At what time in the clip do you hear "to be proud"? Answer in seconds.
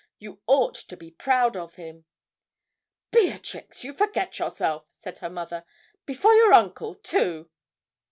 0.73-1.55